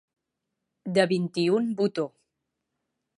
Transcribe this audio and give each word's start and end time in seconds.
De 0.95 1.05
vint-i-un 1.11 1.69
botó. 1.83 2.07